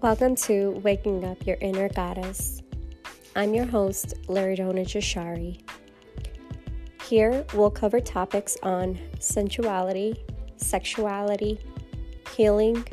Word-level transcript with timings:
Welcome 0.00 0.36
to 0.36 0.80
Waking 0.84 1.24
Up 1.24 1.44
Your 1.44 1.56
Inner 1.60 1.88
Goddess. 1.88 2.62
I'm 3.34 3.52
your 3.52 3.64
host, 3.64 4.14
Liridona 4.28 4.86
Jashari. 4.86 5.60
Here 7.02 7.44
we'll 7.52 7.72
cover 7.72 7.98
topics 7.98 8.56
on 8.62 8.96
sensuality, 9.18 10.16
sexuality, 10.56 11.58
healing, 12.36 12.86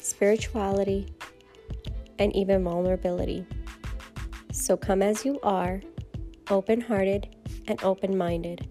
spirituality, 0.00 1.12
and 2.20 2.34
even 2.36 2.62
vulnerability. 2.62 3.44
So 4.52 4.76
come 4.76 5.02
as 5.02 5.24
you 5.24 5.40
are, 5.42 5.80
open 6.48 6.80
hearted 6.80 7.34
and 7.66 7.82
open 7.82 8.16
minded. 8.16 8.68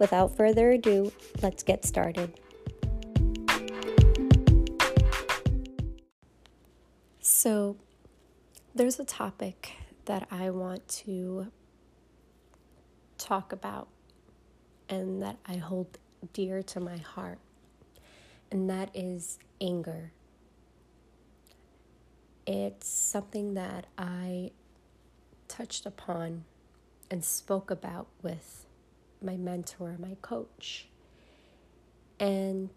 Without 0.00 0.36
further 0.36 0.72
ado, 0.72 1.12
let's 1.40 1.62
get 1.62 1.84
started. 1.84 2.40
So, 7.44 7.76
there's 8.74 8.98
a 8.98 9.04
topic 9.04 9.72
that 10.06 10.26
I 10.30 10.48
want 10.48 10.88
to 11.04 11.48
talk 13.18 13.52
about 13.52 13.88
and 14.88 15.22
that 15.22 15.36
I 15.44 15.56
hold 15.56 15.98
dear 16.32 16.62
to 16.62 16.80
my 16.80 16.96
heart, 16.96 17.40
and 18.50 18.70
that 18.70 18.88
is 18.94 19.38
anger. 19.60 20.12
It's 22.46 22.88
something 22.88 23.52
that 23.52 23.88
I 23.98 24.52
touched 25.46 25.84
upon 25.84 26.44
and 27.10 27.22
spoke 27.22 27.70
about 27.70 28.06
with 28.22 28.64
my 29.20 29.36
mentor, 29.36 29.96
my 29.98 30.16
coach. 30.22 30.88
And 32.18 32.70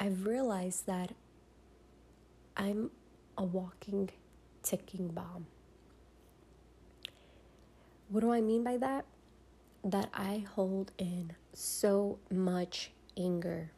I've 0.00 0.24
realized 0.24 0.86
that 0.86 1.12
I'm 2.56 2.90
a 3.36 3.44
walking, 3.44 4.10
ticking 4.62 5.08
bomb. 5.08 5.46
What 8.08 8.20
do 8.20 8.32
I 8.32 8.40
mean 8.40 8.62
by 8.62 8.76
that? 8.76 9.06
That 9.84 10.10
I 10.12 10.44
hold 10.54 10.92
in 10.98 11.32
so 11.54 12.18
much 12.30 12.90
anger. 13.16 13.72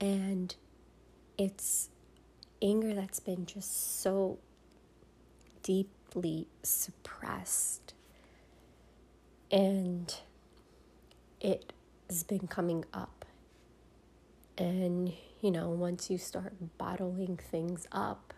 And 0.00 0.54
it's 1.36 1.90
anger 2.62 2.94
that's 2.94 3.20
been 3.20 3.44
just 3.44 4.00
so 4.00 4.38
deeply 5.62 6.46
suppressed. 6.62 7.94
And 9.50 10.14
it 11.40 11.72
has 12.08 12.22
been 12.22 12.46
coming 12.46 12.84
up. 12.94 13.24
And 14.56 15.12
you 15.40 15.50
know, 15.50 15.70
once 15.70 16.10
you 16.10 16.18
start 16.18 16.52
bottling 16.78 17.36
things 17.36 17.86
up, 17.92 18.34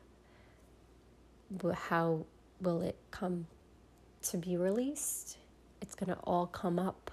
how 1.74 2.26
will 2.60 2.80
it 2.80 2.96
come 3.10 3.46
to 4.22 4.36
be 4.36 4.56
released? 4.56 5.36
It's 5.80 5.94
going 5.94 6.10
to 6.10 6.20
all 6.22 6.46
come 6.46 6.78
up. 6.78 7.10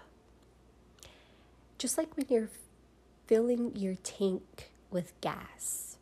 Just 1.77 1.97
like 1.97 2.15
when 2.15 2.27
you're 2.29 2.49
filling 3.25 3.75
your 3.75 3.95
tank 3.95 4.71
with 4.91 5.19
gas, 5.21 5.97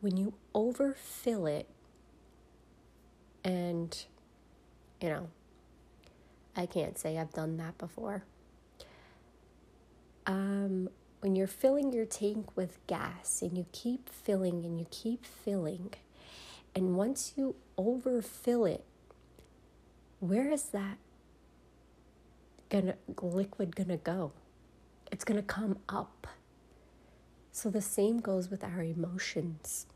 when 0.00 0.16
you 0.16 0.34
overfill 0.54 1.46
it, 1.46 1.68
and 3.42 4.04
you 5.00 5.08
know, 5.08 5.28
I 6.56 6.66
can't 6.66 6.98
say 6.98 7.18
I've 7.18 7.32
done 7.32 7.56
that 7.56 7.78
before. 7.78 8.24
Um, 10.26 10.88
when 11.20 11.34
you're 11.34 11.46
filling 11.46 11.92
your 11.92 12.04
tank 12.04 12.56
with 12.56 12.78
gas 12.86 13.42
and 13.42 13.56
you 13.56 13.66
keep 13.72 14.08
filling 14.08 14.64
and 14.64 14.78
you 14.78 14.86
keep 14.90 15.24
filling, 15.24 15.94
and 16.74 16.96
once 16.96 17.32
you 17.36 17.56
overfill 17.78 18.64
it, 18.66 18.84
where 20.20 20.50
is 20.50 20.64
that 20.64 20.98
gonna 22.68 22.96
liquid 23.20 23.76
gonna 23.76 23.96
go? 23.96 24.32
It's 25.10 25.24
gonna 25.24 25.42
come 25.42 25.78
up. 25.88 26.26
So 27.52 27.70
the 27.70 27.80
same 27.80 28.18
goes 28.18 28.50
with 28.50 28.62
our 28.62 28.82
emotions. 28.82 29.86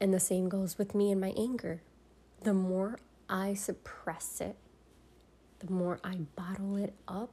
And 0.00 0.14
the 0.14 0.20
same 0.20 0.48
goes 0.48 0.78
with 0.78 0.94
me 0.94 1.10
and 1.10 1.20
my 1.20 1.34
anger. 1.36 1.82
The 2.42 2.54
more 2.54 2.98
I 3.28 3.54
suppress 3.54 4.40
it, 4.40 4.56
the 5.58 5.70
more 5.70 5.98
I 6.04 6.20
bottle 6.36 6.76
it 6.76 6.94
up, 7.08 7.30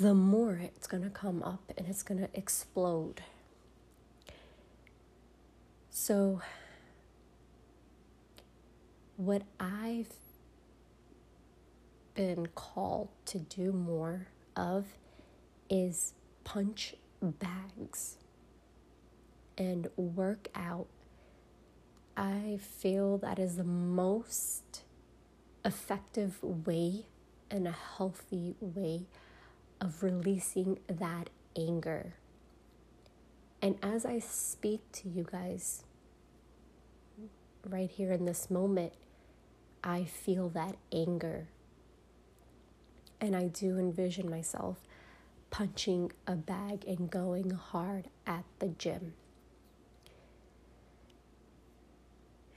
the 0.00 0.14
more 0.14 0.54
it's 0.54 0.86
going 0.86 1.02
to 1.02 1.10
come 1.10 1.42
up 1.42 1.60
and 1.76 1.86
it's 1.86 2.02
going 2.02 2.18
to 2.18 2.28
explode. 2.32 3.20
So, 5.90 6.40
what 9.18 9.42
I've 9.60 10.14
been 12.14 12.46
called 12.54 13.08
to 13.26 13.40
do 13.40 13.72
more 13.72 14.28
of 14.56 14.86
is 15.68 16.14
punch 16.44 16.94
bags 17.20 18.16
and 19.58 19.88
work 19.96 20.48
out. 20.54 20.86
I 22.16 22.58
feel 22.62 23.18
that 23.18 23.38
is 23.38 23.56
the 23.56 23.64
most 23.64 24.82
effective 25.62 26.42
way 26.42 27.04
and 27.50 27.68
a 27.68 27.76
healthy 27.98 28.54
way 28.60 29.02
of 29.80 30.02
releasing 30.02 30.78
that 30.86 31.30
anger. 31.56 32.14
And 33.62 33.76
as 33.82 34.04
I 34.04 34.18
speak 34.18 34.80
to 34.92 35.08
you 35.08 35.26
guys 35.30 35.84
right 37.68 37.90
here 37.90 38.12
in 38.12 38.24
this 38.24 38.50
moment, 38.50 38.92
I 39.82 40.04
feel 40.04 40.48
that 40.50 40.76
anger. 40.92 41.48
And 43.20 43.36
I 43.36 43.48
do 43.48 43.78
envision 43.78 44.30
myself 44.30 44.78
punching 45.50 46.12
a 46.26 46.36
bag 46.36 46.84
and 46.86 47.10
going 47.10 47.50
hard 47.50 48.08
at 48.26 48.44
the 48.60 48.68
gym. 48.68 49.14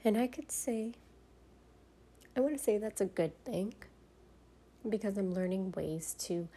And 0.04 0.16
I 0.16 0.26
could 0.26 0.52
say, 0.52 0.92
I 2.36 2.40
want 2.40 2.56
to 2.56 2.62
say 2.62 2.78
that's 2.78 3.00
a 3.00 3.06
good 3.06 3.32
thing 3.44 3.74
because 4.88 5.16
I'm 5.16 5.32
learning 5.32 5.72
ways 5.72 6.14
to 6.20 6.48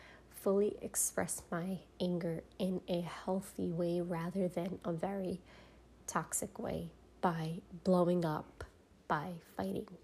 fully 0.42 0.76
express 0.82 1.42
my 1.52 1.80
anger 2.00 2.44
in 2.60 2.82
a 2.88 3.02
healthy 3.02 3.72
way 3.72 4.02
rather 4.02 4.48
than 4.48 4.80
a 4.86 4.92
very 4.92 5.42
toxic 6.06 6.60
way 6.60 6.92
by 7.22 7.60
blowing 7.84 8.24
up, 8.24 8.64
by 9.08 9.34
fighting, 9.56 9.98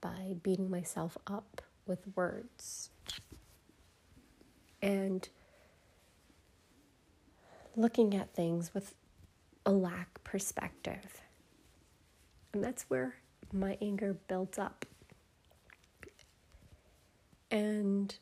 by 0.00 0.36
beating 0.42 0.70
myself 0.70 1.16
up 1.26 1.62
with 1.86 2.00
words. 2.14 2.90
And 4.80 5.28
looking 7.74 8.14
at 8.14 8.34
things 8.34 8.74
with 8.74 8.94
a 9.64 9.72
lack 9.72 10.22
perspective. 10.24 11.22
And 12.52 12.62
that's 12.62 12.84
where 12.88 13.16
my 13.52 13.78
anger 13.80 14.16
built 14.28 14.58
up. 14.58 14.84
And 17.50 18.14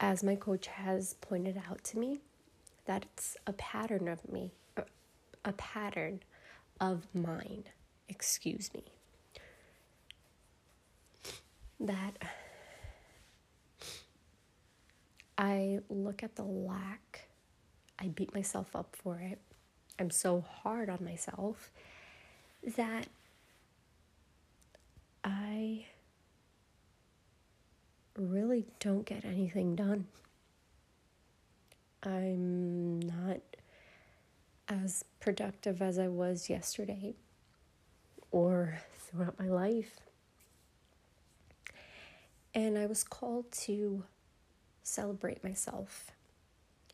as 0.00 0.22
my 0.22 0.36
coach 0.36 0.66
has 0.66 1.14
pointed 1.20 1.60
out 1.68 1.82
to 1.84 1.98
me, 1.98 2.20
that 2.86 3.04
it's 3.12 3.36
a 3.46 3.52
pattern 3.52 4.08
of 4.08 4.30
me, 4.30 4.52
a 5.44 5.52
pattern 5.52 6.20
of 6.80 7.06
mine, 7.14 7.64
excuse 8.08 8.72
me. 8.72 8.84
That 11.80 12.14
I 15.36 15.78
look 15.88 16.22
at 16.22 16.36
the 16.36 16.44
lack, 16.44 17.28
I 17.98 18.08
beat 18.08 18.34
myself 18.34 18.74
up 18.74 18.96
for 19.00 19.18
it. 19.20 19.38
I'm 19.98 20.10
so 20.10 20.40
hard 20.40 20.88
on 20.90 21.04
myself 21.04 21.70
that 22.76 23.06
I 25.22 25.86
really 28.58 28.66
don't 28.80 29.06
get 29.06 29.24
anything 29.24 29.76
done. 29.76 30.06
I'm 32.02 33.00
not 33.00 33.40
as 34.68 35.04
productive 35.20 35.80
as 35.80 35.98
I 35.98 36.08
was 36.08 36.50
yesterday 36.50 37.14
or 38.30 38.80
throughout 38.98 39.38
my 39.38 39.48
life. 39.48 40.00
And 42.54 42.76
I 42.76 42.86
was 42.86 43.04
called 43.04 43.50
to 43.66 44.04
celebrate 44.82 45.44
myself 45.44 46.10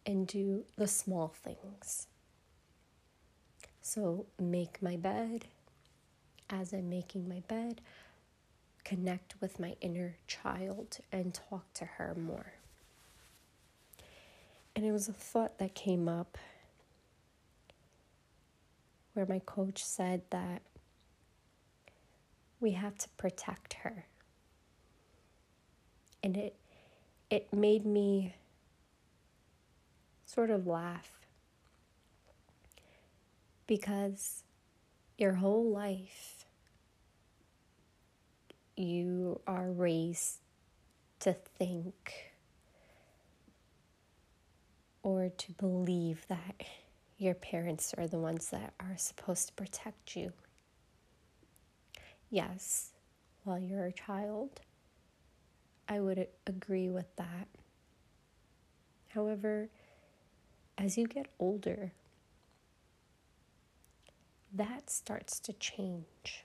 and 0.04 0.26
do 0.26 0.64
the 0.76 0.86
small 0.86 1.28
things. 1.28 2.06
So, 3.80 4.26
make 4.38 4.82
my 4.82 4.96
bed. 4.96 5.46
As 6.50 6.72
I'm 6.74 6.90
making 6.90 7.28
my 7.28 7.40
bed, 7.48 7.80
connect 8.84 9.34
with 9.40 9.58
my 9.58 9.76
inner 9.80 10.16
child 10.26 10.98
and 11.10 11.34
talk 11.34 11.72
to 11.74 11.84
her 11.84 12.14
more. 12.14 12.54
And 14.76 14.84
it 14.84 14.92
was 14.92 15.08
a 15.08 15.12
thought 15.12 15.58
that 15.58 15.74
came 15.74 16.08
up 16.08 16.36
where 19.14 19.26
my 19.26 19.40
coach 19.46 19.82
said 19.84 20.22
that 20.30 20.62
we 22.60 22.72
have 22.72 22.98
to 22.98 23.08
protect 23.16 23.74
her. 23.74 24.06
And 26.22 26.36
it 26.36 26.56
it 27.30 27.52
made 27.52 27.84
me 27.86 28.34
sort 30.26 30.50
of 30.50 30.66
laugh 30.66 31.10
because 33.66 34.42
your 35.16 35.34
whole 35.34 35.70
life 35.70 36.43
you 38.76 39.40
are 39.46 39.70
raised 39.70 40.40
to 41.20 41.32
think 41.32 42.32
or 45.02 45.28
to 45.28 45.52
believe 45.52 46.26
that 46.28 46.62
your 47.18 47.34
parents 47.34 47.94
are 47.96 48.08
the 48.08 48.18
ones 48.18 48.50
that 48.50 48.74
are 48.80 48.96
supposed 48.96 49.48
to 49.48 49.52
protect 49.54 50.16
you. 50.16 50.32
Yes, 52.30 52.92
while 53.44 53.58
you're 53.58 53.86
a 53.86 53.92
child, 53.92 54.60
I 55.88 56.00
would 56.00 56.26
agree 56.46 56.90
with 56.90 57.14
that. 57.16 57.46
However, 59.08 59.68
as 60.76 60.98
you 60.98 61.06
get 61.06 61.26
older, 61.38 61.92
that 64.52 64.90
starts 64.90 65.38
to 65.40 65.52
change 65.52 66.44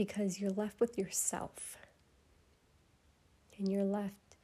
because 0.00 0.40
you're 0.40 0.48
left 0.52 0.80
with 0.80 0.96
yourself 0.96 1.76
and 3.58 3.70
you're 3.70 3.84
left 3.84 4.38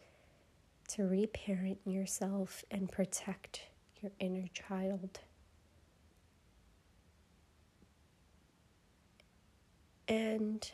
to 0.87 1.03
reparent 1.03 1.79
yourself 1.87 2.63
and 2.71 2.93
protect 2.93 3.63
your 4.03 4.13
inner 4.21 4.49
child. 4.53 5.21
And 10.07 10.71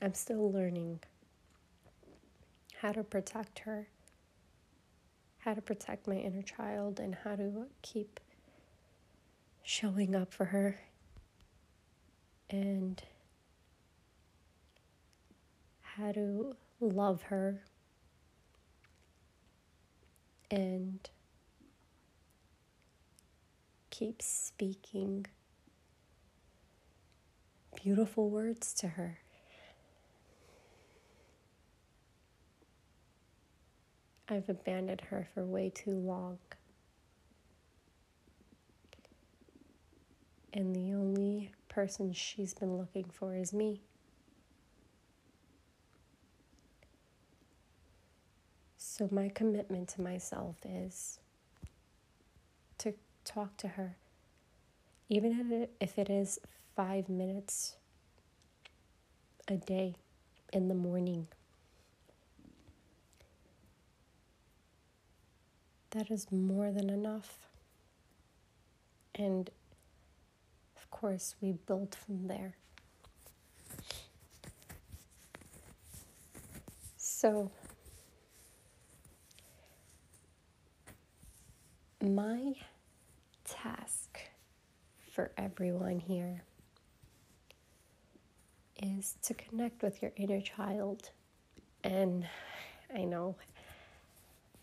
I'm 0.00 0.14
still 0.14 0.52
learning 0.52 1.00
how 2.76 2.92
to 2.92 3.02
protect 3.02 3.58
her, 3.58 3.88
how 5.38 5.54
to 5.54 5.60
protect 5.60 6.06
my 6.06 6.14
inner 6.14 6.42
child, 6.42 7.00
and 7.00 7.16
how 7.24 7.34
to 7.34 7.66
keep 7.82 8.20
showing 9.64 10.14
up 10.14 10.32
for 10.32 10.44
her 10.44 10.78
and 12.52 13.02
how 15.80 16.12
to 16.12 16.54
love 16.80 17.22
her 17.22 17.62
and 20.50 21.08
keep 23.90 24.20
speaking 24.20 25.26
beautiful 27.82 28.28
words 28.28 28.74
to 28.74 28.88
her. 28.88 29.18
I've 34.28 34.48
abandoned 34.48 35.02
her 35.10 35.28
for 35.32 35.44
way 35.44 35.70
too 35.70 35.90
long. 35.90 36.38
And 40.54 40.76
the 40.76 40.92
only 40.92 41.50
person 41.74 42.12
she's 42.12 42.52
been 42.54 42.76
looking 42.76 43.04
for 43.04 43.34
is 43.34 43.52
me. 43.52 43.80
So, 48.76 49.08
my 49.10 49.30
commitment 49.30 49.88
to 49.90 50.02
myself 50.02 50.56
is 50.64 51.18
to 52.78 52.92
talk 53.24 53.56
to 53.58 53.68
her, 53.68 53.96
even 55.08 55.68
if 55.80 55.98
it 55.98 56.10
is 56.10 56.38
five 56.76 57.08
minutes 57.08 57.76
a 59.48 59.56
day 59.56 59.94
in 60.52 60.68
the 60.68 60.74
morning. 60.74 61.26
That 65.90 66.10
is 66.10 66.30
more 66.30 66.70
than 66.70 66.90
enough. 66.90 67.38
And 69.14 69.50
course, 70.92 71.34
we 71.40 71.52
build 71.52 71.96
from 71.96 72.28
there. 72.28 72.54
So, 76.96 77.50
my 82.00 82.54
task 83.44 84.20
for 85.12 85.32
everyone 85.36 85.98
here 85.98 86.42
is 88.80 89.16
to 89.22 89.34
connect 89.34 89.82
with 89.82 90.02
your 90.02 90.12
inner 90.16 90.40
child. 90.40 91.10
And 91.82 92.26
I 92.94 93.04
know 93.04 93.36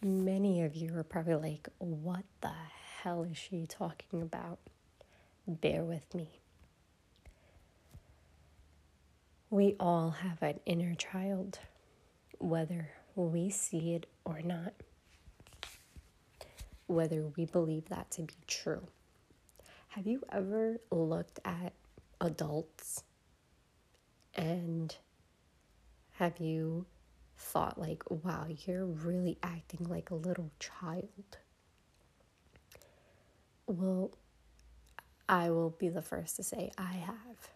many 0.02 0.64
of 0.64 0.76
you 0.76 0.98
are 0.98 1.04
probably 1.04 1.36
like, 1.36 1.70
what 1.80 2.24
the 2.42 2.52
hell 3.02 3.24
is 3.24 3.38
she 3.38 3.66
talking 3.68 4.22
about? 4.22 4.60
Bear 5.50 5.84
with 5.84 6.14
me. 6.14 6.30
We 9.50 9.76
all 9.80 10.12
have 10.12 10.42
an 10.44 10.60
inner 10.66 10.94
child, 10.94 11.60
whether 12.38 12.92
we 13.16 13.50
see 13.50 13.96
it 13.96 14.06
or 14.24 14.42
not 14.42 14.74
whether 16.90 17.24
we 17.38 17.46
believe 17.46 17.88
that 17.90 18.10
to 18.10 18.24
be 18.24 18.34
true. 18.48 18.82
Have 19.90 20.08
you 20.08 20.24
ever 20.32 20.80
looked 20.90 21.40
at 21.46 21.74
adults 22.20 23.04
and 24.34 24.96
have 26.14 26.40
you 26.40 26.88
thought, 27.38 27.78
like, 27.78 28.04
wow, 28.10 28.48
you're 28.66 28.86
really 28.86 29.38
acting 29.44 29.86
like 29.88 30.10
a 30.10 30.16
little 30.16 30.50
child? 30.60 31.38
Well, 33.68 34.12
I 35.30 35.52
will 35.52 35.70
be 35.70 35.90
the 35.90 36.02
first 36.02 36.36
to 36.38 36.44
say 36.44 36.72
I 36.76 36.92
have. 36.92 37.50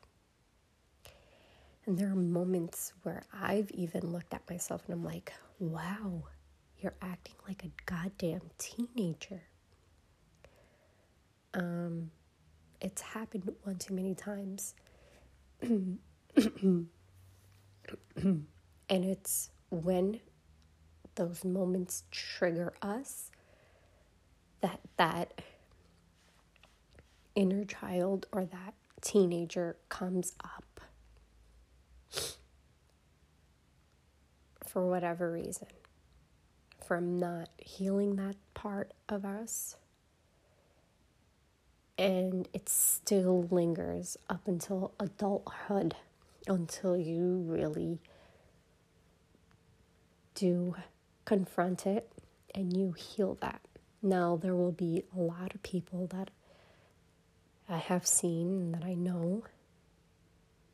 And 1.86 1.98
there 1.98 2.10
are 2.10 2.16
moments 2.16 2.94
where 3.02 3.24
I've 3.34 3.72
even 3.72 4.12
looked 4.12 4.34
at 4.34 4.48
myself 4.48 4.84
and 4.86 4.94
I'm 4.94 5.04
like, 5.04 5.34
wow, 5.60 6.24
you're 6.80 6.94
acting 7.01 7.34
like 7.48 7.65
a 7.65 7.72
goddamn 7.88 8.42
teenager. 8.60 9.42
Um, 11.56 12.12
it's 12.80 13.01
happened 13.01 13.51
one 13.63 13.77
too 13.77 13.96
many 13.96 14.13
times. 14.13 14.75
and 15.62 16.88
it's 18.88 19.50
when 19.72 20.20
those 21.15 21.44
moments 21.44 22.03
trigger 22.12 22.74
us 22.84 23.32
that 24.62 24.80
that 24.98 25.34
inner 27.36 27.66
child 27.66 28.25
or 28.32 28.46
that 28.46 28.74
teenager 29.02 29.75
comes 29.90 30.34
up 30.44 30.82
for 34.66 34.88
whatever 34.88 35.32
reason 35.32 35.68
from 36.84 37.18
not 37.18 37.50
healing 37.58 38.16
that 38.18 38.36
part 38.54 38.92
of 39.08 39.24
us. 39.25 39.78
And 41.98 42.50
it 42.54 42.68
still 42.68 43.48
lingers 43.52 44.18
up 44.30 44.48
until 44.48 44.94
adulthood, 45.00 45.96
until 46.48 46.98
you 46.98 47.46
really 47.48 48.00
do 50.36 50.75
confront 51.25 51.86
it 51.86 52.12
and 52.54 52.75
you 52.75 52.94
heal 52.94 53.38
that. 53.42 53.62
Now, 54.02 54.36
there 54.36 54.56
will 54.56 54.72
be 54.72 55.04
a 55.16 55.20
lot 55.20 55.54
of 55.54 55.63
people 55.63 56.08
that 56.08 56.30
I 57.74 57.77
have 57.77 58.06
seen 58.06 58.60
and 58.60 58.74
that 58.75 58.84
I 58.84 58.94
know. 58.94 59.44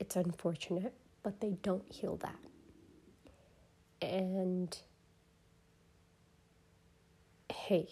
It's 0.02 0.18
unfortunate, 0.18 0.94
but 1.24 1.40
they 1.40 1.58
don't 1.64 1.90
heal 1.90 2.18
that. 2.18 2.36
And 4.02 4.78
hey, 7.50 7.88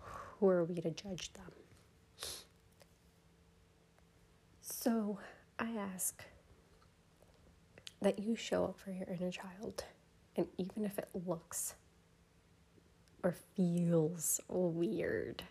who 0.00 0.48
are 0.48 0.64
we 0.64 0.80
to 0.82 0.90
judge 0.90 1.32
them? 1.32 1.52
So 4.60 5.18
I 5.58 5.70
ask 5.70 6.22
that 8.02 8.18
you 8.18 8.36
show 8.36 8.64
up 8.64 8.78
for 8.78 8.90
your 8.90 9.06
inner 9.08 9.30
child, 9.30 9.84
and 10.36 10.46
even 10.58 10.84
if 10.84 10.98
it 10.98 11.08
looks 11.26 11.74
or 13.22 13.34
feels 13.56 14.38
weird, 14.48 15.44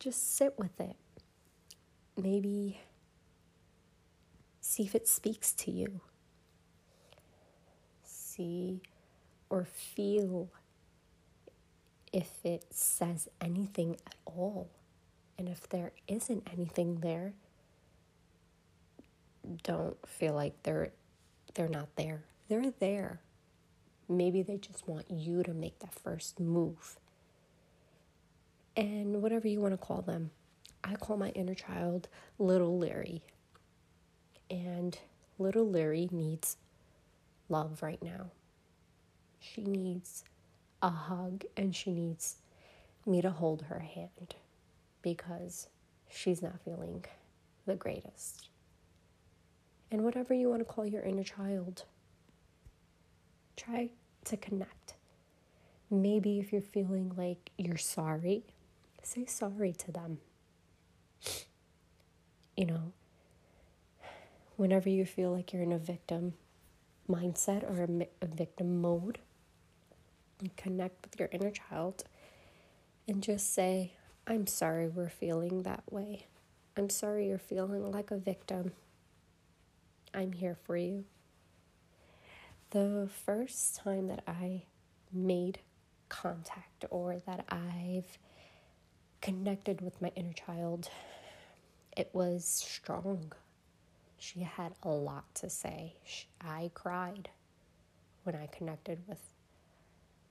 just 0.00 0.36
sit 0.36 0.58
with 0.58 0.80
it. 0.80 0.96
Maybe 2.16 2.80
see 4.60 4.82
if 4.82 4.94
it 4.94 5.06
speaks 5.06 5.52
to 5.52 5.70
you. 5.70 6.00
See 8.02 8.80
or 9.50 9.64
feel 9.64 10.48
if 12.12 12.30
it 12.44 12.64
says 12.70 13.28
anything 13.40 13.96
at 14.06 14.14
all. 14.24 14.68
And 15.38 15.48
if 15.48 15.68
there 15.68 15.92
isn't 16.08 16.48
anything 16.52 17.00
there, 17.00 17.34
don't 19.62 19.96
feel 20.06 20.34
like 20.34 20.62
they're 20.62 20.90
they're 21.54 21.68
not 21.68 21.88
there. 21.96 22.22
They're 22.48 22.72
there. 22.78 23.20
Maybe 24.08 24.42
they 24.42 24.56
just 24.56 24.88
want 24.88 25.10
you 25.10 25.42
to 25.42 25.52
make 25.52 25.78
that 25.80 25.94
first 25.94 26.40
move. 26.40 26.96
And 28.76 29.20
whatever 29.22 29.48
you 29.48 29.60
want 29.60 29.74
to 29.74 29.78
call 29.78 30.02
them. 30.02 30.30
I 30.82 30.94
call 30.94 31.16
my 31.16 31.30
inner 31.30 31.54
child 31.54 32.08
little 32.38 32.78
Larry. 32.78 33.22
And 34.50 34.98
little 35.38 35.68
Larry 35.68 36.08
needs 36.10 36.56
love 37.48 37.82
right 37.82 38.02
now. 38.02 38.30
She 39.40 39.62
needs 39.62 40.24
a 40.82 40.90
hug 40.90 41.44
and 41.56 41.74
she 41.74 41.90
needs 41.90 42.36
me 43.06 43.20
to 43.22 43.30
hold 43.30 43.62
her 43.62 43.80
hand 43.80 44.34
because 45.02 45.68
she's 46.08 46.42
not 46.42 46.60
feeling 46.64 47.04
the 47.66 47.74
greatest. 47.74 48.48
And 49.90 50.04
whatever 50.04 50.34
you 50.34 50.48
want 50.48 50.60
to 50.60 50.64
call 50.64 50.86
your 50.86 51.02
inner 51.02 51.24
child, 51.24 51.84
try 53.56 53.90
to 54.24 54.36
connect. 54.36 54.94
Maybe 55.90 56.38
if 56.38 56.52
you're 56.52 56.62
feeling 56.62 57.12
like 57.16 57.50
you're 57.58 57.76
sorry, 57.76 58.44
say 59.02 59.26
sorry 59.26 59.72
to 59.72 59.92
them. 59.92 60.18
You 62.56 62.66
know, 62.66 62.92
whenever 64.56 64.88
you 64.88 65.04
feel 65.06 65.32
like 65.32 65.52
you're 65.52 65.62
in 65.62 65.72
a 65.72 65.78
victim 65.78 66.34
mindset 67.08 67.64
or 67.64 67.82
a, 67.82 68.06
a 68.24 68.26
victim 68.28 68.80
mode, 68.80 69.18
connect 70.56 71.04
with 71.04 71.18
your 71.18 71.28
inner 71.32 71.50
child 71.50 72.04
and 73.08 73.22
just 73.22 73.52
say, 73.52 73.92
I'm 74.26 74.46
sorry 74.46 74.88
we're 74.88 75.08
feeling 75.08 75.62
that 75.62 75.82
way. 75.90 76.26
I'm 76.76 76.90
sorry 76.90 77.28
you're 77.28 77.38
feeling 77.38 77.90
like 77.90 78.10
a 78.10 78.16
victim. 78.16 78.72
I'm 80.14 80.32
here 80.32 80.56
for 80.64 80.76
you. 80.76 81.04
The 82.70 83.08
first 83.24 83.76
time 83.76 84.08
that 84.08 84.22
I 84.26 84.62
made 85.12 85.58
contact 86.08 86.84
or 86.90 87.18
that 87.26 87.44
I've 87.48 88.18
connected 89.20 89.80
with 89.80 90.00
my 90.00 90.10
inner 90.16 90.32
child, 90.32 90.88
it 91.96 92.10
was 92.12 92.44
strong. 92.44 93.32
She 94.18 94.40
had 94.40 94.72
a 94.82 94.88
lot 94.88 95.34
to 95.36 95.50
say. 95.50 95.94
I 96.40 96.70
cried 96.74 97.30
when 98.24 98.34
I 98.34 98.46
connected 98.46 99.00
with 99.06 99.18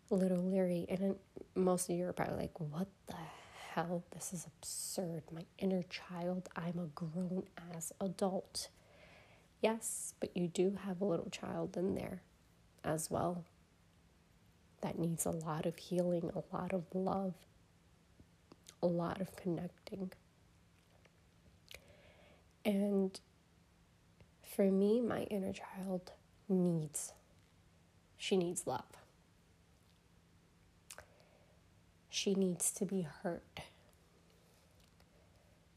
little 0.09 0.43
Leary. 0.43 0.85
and 0.89 1.15
most 1.55 1.89
of 1.89 1.95
you 1.95 2.07
are 2.07 2.13
probably 2.13 2.37
like, 2.37 2.59
what 2.59 2.87
the 3.07 3.15
hell? 3.73 4.03
This 4.11 4.33
is 4.33 4.45
absurd. 4.45 5.23
My 5.31 5.45
inner 5.57 5.83
child, 5.83 6.49
I'm 6.55 6.79
a 6.79 6.87
grown 6.95 7.43
ass 7.73 7.91
adult. 8.01 8.69
Yes, 9.61 10.13
but 10.19 10.35
you 10.35 10.47
do 10.47 10.77
have 10.85 11.01
a 11.01 11.05
little 11.05 11.29
child 11.29 11.77
in 11.77 11.95
there 11.95 12.21
as 12.83 13.11
well 13.11 13.43
that 14.81 14.97
needs 14.97 15.25
a 15.25 15.31
lot 15.31 15.65
of 15.65 15.75
healing, 15.77 16.31
a 16.33 16.55
lot 16.55 16.73
of 16.73 16.83
love, 16.93 17.33
a 18.81 18.87
lot 18.87 19.21
of 19.21 19.35
connecting. 19.35 20.11
And 22.65 23.19
for 24.43 24.65
me, 24.65 25.01
my 25.01 25.21
inner 25.23 25.53
child 25.53 26.11
needs, 26.47 27.13
she 28.17 28.37
needs 28.37 28.67
love. 28.67 28.83
She 32.09 32.35
needs 32.35 32.71
to 32.71 32.85
be 32.85 33.07
heard. 33.23 33.41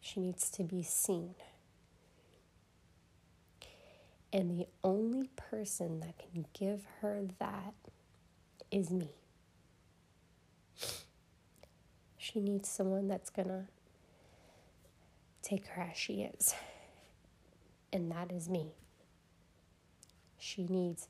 She 0.00 0.18
needs 0.18 0.50
to 0.50 0.64
be 0.64 0.82
seen. 0.82 1.34
And 4.32 4.58
the 4.58 4.66
only 4.82 5.28
person 5.36 6.00
that 6.00 6.18
can 6.18 6.46
give 6.52 6.84
her 7.00 7.22
that 7.38 7.74
is 8.70 8.90
me. 8.90 9.10
She 12.22 12.38
needs 12.38 12.68
someone 12.68 13.08
that's 13.08 13.30
gonna 13.30 13.66
take 15.42 15.66
her 15.66 15.82
as 15.90 15.96
she 15.96 16.22
is. 16.22 16.54
And 17.92 18.12
that 18.12 18.30
is 18.30 18.48
me. 18.48 18.74
She 20.38 20.62
needs 20.62 21.08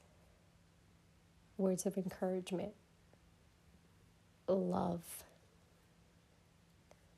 words 1.59 1.85
of 1.85 1.99
encouragement, 1.99 2.73
love. 4.49 5.23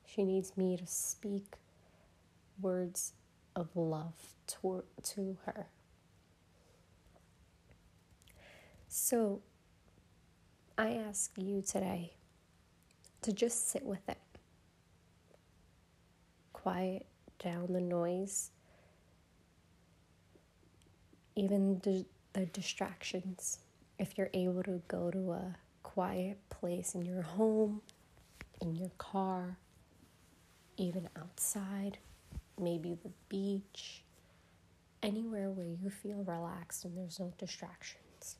She 0.05 0.23
needs 0.23 0.57
me 0.57 0.75
to 0.75 0.85
speak 0.85 1.55
words 2.59 3.13
of 3.55 3.69
love 3.77 4.35
to, 4.47 4.83
to 5.03 5.37
her. 5.45 5.67
So 8.89 9.41
I 10.77 10.95
ask 10.95 11.31
you 11.37 11.61
today 11.61 12.14
to 13.25 13.33
just 13.33 13.71
sit 13.71 13.83
with 13.83 14.07
it. 14.07 14.19
Quiet 16.53 17.07
down 17.43 17.73
the 17.73 17.81
noise, 17.81 18.51
even 21.35 21.79
the, 21.83 22.05
the 22.33 22.45
distractions. 22.45 23.59
If 23.97 24.15
you're 24.15 24.29
able 24.35 24.61
to 24.63 24.79
go 24.87 25.09
to 25.09 25.31
a 25.31 25.55
quiet 25.81 26.37
place 26.51 26.93
in 26.93 27.03
your 27.03 27.23
home, 27.23 27.81
in 28.61 28.75
your 28.75 28.91
car, 28.99 29.57
even 30.77 31.09
outside, 31.19 31.97
maybe 32.59 32.95
the 33.03 33.11
beach, 33.27 34.03
anywhere 35.01 35.49
where 35.49 35.65
you 35.65 35.89
feel 35.89 36.23
relaxed 36.27 36.85
and 36.85 36.95
there's 36.95 37.19
no 37.19 37.33
distractions, 37.39 38.35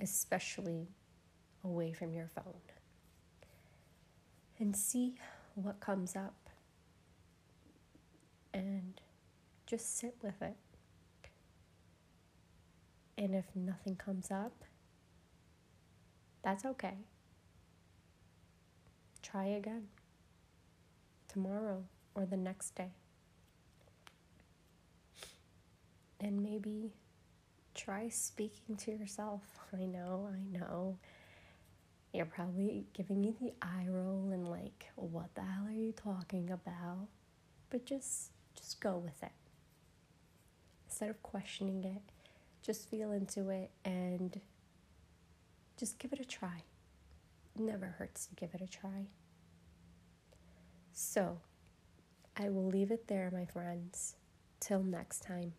especially 0.00 0.86
away 1.64 1.92
from 1.94 2.12
your 2.12 2.28
phone. 2.34 2.60
And 4.60 4.74
see 4.76 5.14
what 5.54 5.78
comes 5.80 6.16
up 6.16 6.34
and 8.52 9.00
just 9.66 9.98
sit 9.98 10.16
with 10.22 10.40
it. 10.42 10.56
And 13.16 13.34
if 13.34 13.44
nothing 13.54 13.96
comes 13.96 14.30
up, 14.30 14.64
that's 16.42 16.64
okay. 16.64 16.94
Try 19.22 19.46
again 19.46 19.88
tomorrow 21.28 21.84
or 22.14 22.26
the 22.26 22.36
next 22.36 22.74
day. 22.74 22.92
And 26.20 26.42
maybe 26.42 26.92
try 27.74 28.08
speaking 28.08 28.76
to 28.76 28.92
yourself. 28.92 29.42
I 29.72 29.84
know, 29.84 30.28
I 30.32 30.58
know. 30.58 30.98
You're 32.12 32.26
probably 32.26 32.86
giving 32.94 33.20
me 33.20 33.34
the 33.40 33.52
eye 33.60 33.86
roll 33.88 34.30
and 34.32 34.48
like, 34.48 34.86
what 34.96 35.34
the 35.34 35.42
hell 35.42 35.66
are 35.66 35.72
you 35.72 35.92
talking 35.92 36.50
about? 36.50 37.08
But 37.70 37.84
just 37.84 38.30
just 38.54 38.80
go 38.80 38.96
with 38.96 39.22
it. 39.22 39.32
Instead 40.86 41.10
of 41.10 41.22
questioning 41.22 41.84
it, 41.84 42.02
just 42.62 42.88
feel 42.88 43.12
into 43.12 43.50
it 43.50 43.70
and 43.84 44.40
just 45.78 45.98
give 45.98 46.12
it 46.12 46.20
a 46.20 46.24
try. 46.24 46.62
It 47.54 47.62
never 47.62 47.86
hurts 47.98 48.26
to 48.26 48.34
give 48.34 48.54
it 48.54 48.60
a 48.62 48.66
try. 48.66 49.06
So, 50.92 51.38
I 52.36 52.48
will 52.48 52.66
leave 52.66 52.90
it 52.90 53.06
there, 53.06 53.30
my 53.32 53.44
friends. 53.44 54.16
Till 54.60 54.82
next 54.82 55.22
time. 55.22 55.52